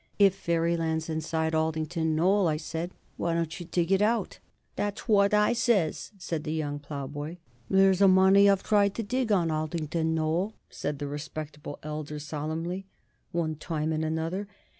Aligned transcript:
"If 0.17 0.33
Fairyland's 0.33 1.09
inside 1.09 1.53
Aldington 1.53 2.15
Knoll," 2.15 2.47
I 2.47 2.57
said, 2.57 2.89
"why 3.17 3.35
don't 3.35 3.59
you 3.59 3.67
dig 3.67 3.91
it 3.91 4.01
out?" 4.01 4.39
"That's 4.75 5.07
what 5.07 5.31
I 5.31 5.53
says," 5.53 6.11
said 6.17 6.43
the 6.43 6.51
young 6.51 6.79
ploughboy. 6.79 7.37
"There's 7.69 8.01
a 8.01 8.07
many 8.07 8.45
have 8.45 8.63
tried 8.63 8.95
to 8.95 9.03
dig 9.03 9.31
on 9.31 9.51
Aldington 9.51 10.15
Knoll," 10.15 10.55
said 10.71 10.97
the 10.97 11.05
respectable 11.07 11.77
elder, 11.83 12.17
solemnly, 12.17 12.87
"one 13.31 13.53
time 13.57 13.91
and 13.93 14.03
another. 14.03 14.47